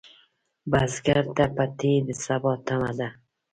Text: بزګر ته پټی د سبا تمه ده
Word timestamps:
بزګر 0.71 1.25
ته 1.35 1.45
پټی 1.55 1.93
د 2.07 2.09
سبا 2.23 2.53
تمه 2.65 2.91
ده 2.97 3.09